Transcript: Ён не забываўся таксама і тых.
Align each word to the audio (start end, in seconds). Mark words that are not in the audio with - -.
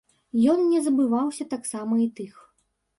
Ён 0.53 0.59
не 0.71 0.79
забываўся 0.87 1.49
таксама 1.55 2.03
і 2.09 2.13
тых. 2.21 2.33